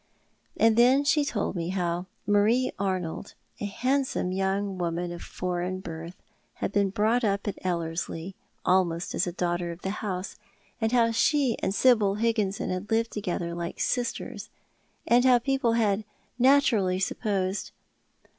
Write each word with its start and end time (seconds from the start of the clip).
And 0.57 0.77
then 0.77 1.03
she 1.03 1.23
told 1.23 1.55
me 1.55 1.69
how 1.69 2.07
Marie 2.25 2.71
Arnold, 2.79 3.35
a 3.59 3.65
handsome 3.65 4.31
young 4.31 4.79
woman 4.79 5.11
of 5.11 5.21
foreign 5.21 5.79
birth, 5.79 6.15
had 6.55 6.71
been 6.71 6.89
brought 6.89 7.23
up 7.23 7.47
at 7.47 7.63
Ellcrslie, 7.63 8.33
almost 8.65 9.13
as 9.13 9.27
a 9.27 9.31
daughter 9.31 9.71
of 9.71 9.83
the 9.83 9.91
house, 10.01 10.37
and 10.81 10.91
how 10.91 11.11
she 11.11 11.55
and 11.61 11.75
Sibyl 11.75 12.15
Higginson 12.15 12.71
had 12.71 12.89
lived 12.89 13.11
together 13.11 13.53
like 13.53 13.79
sisters, 13.79 14.49
and 15.05 15.23
how 15.23 15.37
people 15.37 15.73
had 15.73 16.03
naturally 16.39 16.99
supposed 16.99 17.71